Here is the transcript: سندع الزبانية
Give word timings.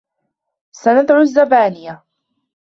سندع 0.71 1.21
الزبانية 1.21 2.03